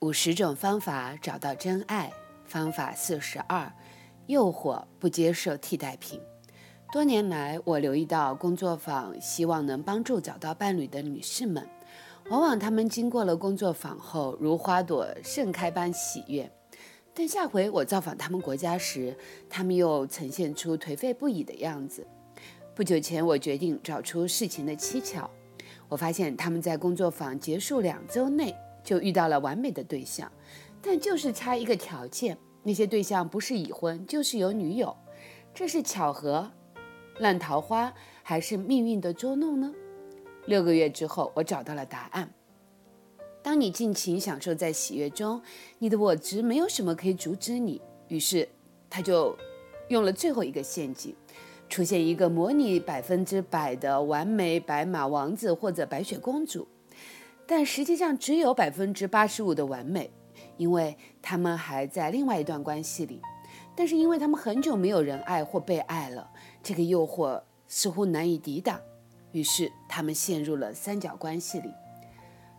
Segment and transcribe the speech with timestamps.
[0.00, 2.12] 五十种方法找到真爱，
[2.44, 3.72] 方法四十二：
[4.28, 6.20] 诱惑不接受替代品。
[6.92, 11.68] 多年来，我留意到工作坊希望能帮助找到伴侣的女士们，
[12.30, 16.48] 往往她们经过了工作坊后，如花朵盛开般喜悦。
[17.12, 19.16] 但下回我造访他们国家时，
[19.50, 22.06] 她们又呈现出颓废不已的样子。
[22.72, 25.28] 不久前，我决定找出事情的蹊跷。
[25.88, 28.54] 我发现他们在工作坊结束两周内。
[28.82, 30.30] 就遇到了完美的对象，
[30.80, 34.96] 但就是差一个条件，那些对象不是已婚就是有女友，
[35.54, 36.50] 这是巧合、
[37.18, 39.72] 烂桃花还是命运的捉弄呢？
[40.46, 42.32] 六个月之后，我找到了答案。
[43.42, 45.40] 当你尽情享受在喜悦中，
[45.78, 47.80] 你的我执没有什么可以阻止你。
[48.08, 48.48] 于是，
[48.90, 49.36] 他就
[49.88, 51.14] 用了最后一个陷阱，
[51.68, 56.66] 出现一个模拟百分之百的完美白马王子或者白雪公主。
[57.50, 60.10] 但实际上只有百分之八十五的完美，
[60.58, 63.22] 因为他们还在另外一段关系里。
[63.74, 66.28] 但是因为他们很久没有人爱或被爱了，
[66.62, 68.78] 这个诱惑似乎难以抵挡，
[69.32, 71.72] 于是他们陷入了三角关系里。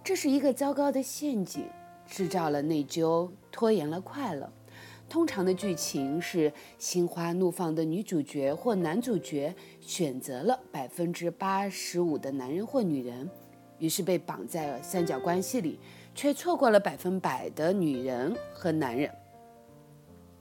[0.03, 1.67] 这是一个糟糕的陷阱，
[2.07, 4.51] 制造了内疚，拖延了快乐。
[5.07, 13.29] 通常的剧情是心花怒放的女主角或男主角选择了百分之八十五的男人或女人。
[13.79, 15.79] 于是被绑在了三角关系里，
[16.13, 19.09] 却错过了百分百的女人和男人。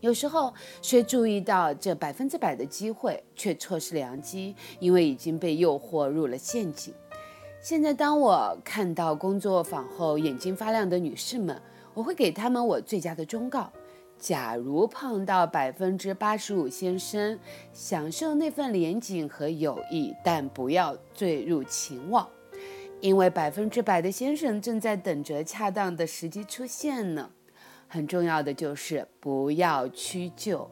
[0.01, 6.95] 有时候虽注意到这百分之百的机会，却错失良机，因为已经被诱惑入了陷阱。
[7.61, 11.61] 现在，当我看到工作坊后眼睛发亮的女士们，
[11.95, 13.73] 我会给她们我最佳的忠告：
[14.17, 17.37] 假如碰到百分之八十五先生，
[17.73, 22.29] 享受那份廉洁和友谊，但不要坠入情网。
[23.01, 27.31] 因为百分之百的先生正在等着恰当的时机出现呢。
[27.87, 30.69] 很重要的就是不要屈就。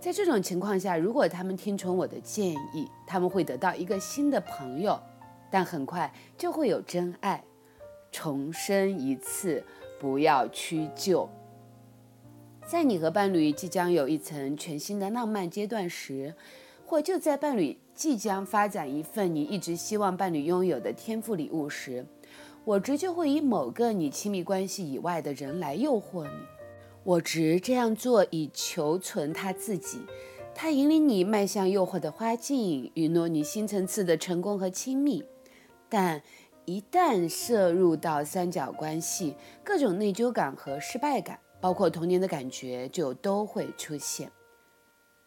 [0.00, 4.98] 在这种情况下，如果他们听从我的建议，他们会得到一个新的朋友，
[5.50, 7.44] 但很快就会有真爱。
[8.10, 9.62] 重申一次，
[10.00, 11.28] 不要屈就。
[12.66, 16.34] 在你和伴侣即将有一层全新的浪漫阶段时，
[16.90, 17.78] 或就在伴侣。
[17.94, 22.04] 即将发展一份你一直希望伴侣拥有的天赋礼物时，
[22.64, 26.30] 我执就会以某个你亲密关系以外的人来诱惑你。
[27.04, 30.00] 我执这样做以求存他自己，
[30.52, 35.22] 他引领你迈向诱惑的花径，允诺你新层次的成功和亲密。
[35.88, 36.20] 但
[36.64, 44.32] 一旦涉入到三角关系，各种内疚感和失败感，包括童年的感觉，就都会出现。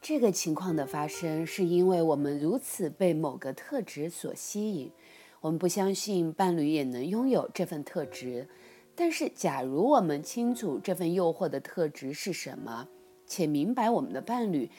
[0.03, 4.91] 这个情况的发生，是因为我们如此被某个特质所吸引，
[5.39, 8.49] 我们不相信伴侣也能拥有这份特质。
[8.95, 12.89] 但是，假如我们清楚这份诱惑的特质是什么，
[13.25, 14.69] 且明白我们的伴侣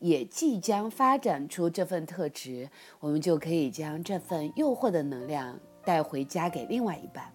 [0.00, 2.68] 也即将发展出这份特质，
[3.00, 7.32] 我们就可以将这份诱惑的能量带回家给另外一半。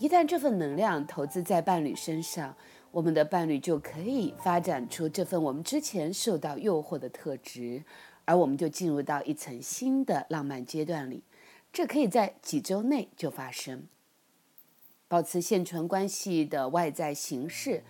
[0.00, 2.56] 一旦这份能量投资在伴侣身上，
[2.94, 7.82] 我们的伴侣就可以发展出这份我们之前受到诱惑的特质，
[8.24, 11.24] 而我们就进入到一层新的浪漫阶段里。
[11.72, 13.88] 这可以在几周内就发生。
[15.08, 17.82] 保持现存关系的外在形式，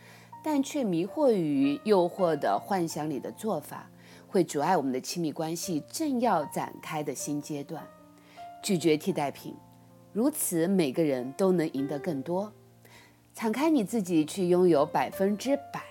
[0.42, 3.90] 但却迷惑于诱惑的幻想里的做法，
[4.26, 7.86] 会阻碍我们的亲密关系正要展开的新阶段。
[8.62, 9.54] 拒绝替代品，
[10.14, 12.50] 如此每个人都能赢得更多。
[13.34, 15.82] 敞开你自己，去拥有百分之百，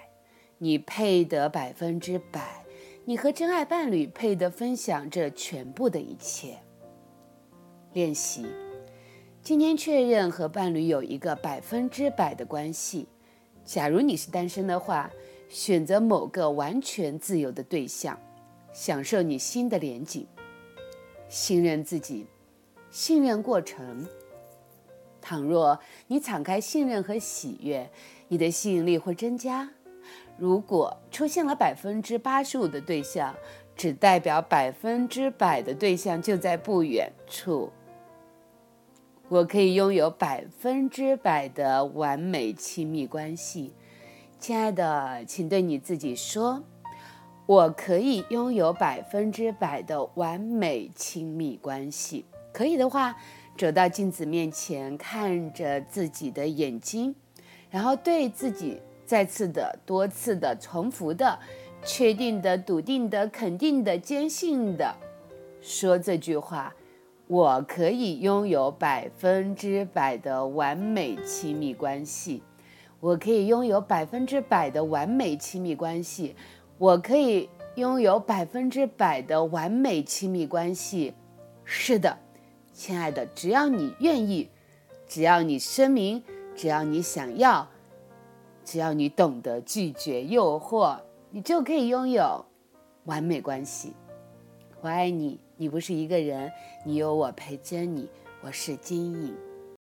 [0.58, 2.64] 你配得百分之百，
[3.04, 6.58] 你和真爱伴侣配得分享这全部的一切。
[7.92, 8.46] 练习，
[9.42, 13.08] 今天确认和伴侣有一个百分之百的关系。
[13.66, 15.12] 假如你是单身的话，
[15.50, 18.18] 选择某个完全自由的对象，
[18.72, 20.26] 享受你新的连景。
[21.28, 22.26] 信任自己，
[22.90, 24.08] 信任过程。
[25.24, 27.90] 倘若你敞开信任和喜悦，
[28.28, 29.70] 你的吸引力会增加。
[30.38, 33.34] 如果出现了百分之八十五的对象，
[33.74, 37.72] 只代表百分之百的对象就在不远处。
[39.30, 43.74] 我可以拥有百分之百的完美亲密关系，
[44.40, 46.62] 亲爱的，请对你自己说
[47.48, 53.16] ：“我可以拥有百分之百的完美亲密关系。”可以的话。
[53.58, 57.16] 走到镜子面前，看着自己的眼睛，
[57.70, 61.40] 然后对自己再次的、多次的、重复的、
[61.86, 64.96] 确定的、笃定的、肯定的、坚信的
[65.62, 66.74] 说这句话
[67.28, 72.42] ：“我可以拥有百分之百的完美亲密关系，
[73.00, 76.36] 我可以拥有百分之百的完美亲密关系，
[76.78, 81.14] 我可以拥有百分之百的完美亲密关系。
[81.64, 82.18] 是的，
[82.74, 84.50] 亲爱的，只要你愿意，
[85.08, 86.24] 只要你声明，
[86.56, 87.70] 只要你想要，
[88.66, 91.00] 只要你懂得拒绝诱惑，
[91.30, 92.44] 你就可以拥有
[93.06, 93.94] 完美关系。
[94.82, 96.52] 我爱你，你不是一个人，
[96.84, 98.10] 你有我陪着你。
[98.42, 99.53] 我是金颖。